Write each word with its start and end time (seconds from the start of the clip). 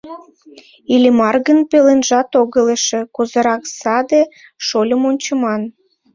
Иллимар 0.93 1.35
гын 1.47 1.59
паленжат 1.71 2.29
огыл 2.41 2.67
эше, 2.75 3.01
кузерак 3.15 3.63
саде 3.79 4.21
шольым 4.65 5.01
ончыман. 5.09 5.61